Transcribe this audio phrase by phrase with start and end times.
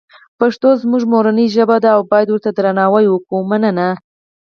[0.39, 3.87] پښتوزموږمورنی ژبه ده اوبایدورته درناوی وکومننه